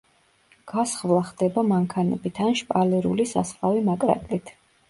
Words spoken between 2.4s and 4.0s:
ან შპალერული სასხლავი